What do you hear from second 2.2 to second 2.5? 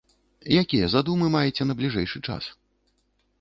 час?